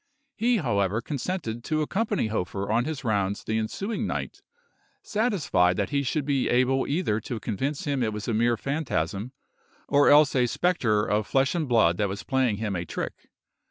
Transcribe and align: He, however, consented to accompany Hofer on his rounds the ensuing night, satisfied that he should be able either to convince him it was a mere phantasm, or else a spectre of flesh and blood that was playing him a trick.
He, 0.35 0.57
however, 0.57 0.99
consented 0.99 1.63
to 1.65 1.83
accompany 1.83 2.25
Hofer 2.25 2.71
on 2.71 2.85
his 2.85 3.03
rounds 3.03 3.43
the 3.43 3.59
ensuing 3.59 4.07
night, 4.07 4.41
satisfied 5.03 5.77
that 5.77 5.91
he 5.91 6.01
should 6.01 6.25
be 6.25 6.49
able 6.49 6.87
either 6.87 7.19
to 7.19 7.39
convince 7.39 7.83
him 7.83 8.01
it 8.01 8.11
was 8.11 8.27
a 8.27 8.33
mere 8.33 8.57
phantasm, 8.57 9.31
or 9.87 10.09
else 10.09 10.35
a 10.35 10.47
spectre 10.47 11.05
of 11.05 11.27
flesh 11.27 11.53
and 11.53 11.69
blood 11.69 11.97
that 11.97 12.09
was 12.09 12.23
playing 12.23 12.57
him 12.57 12.75
a 12.75 12.83
trick. 12.83 13.29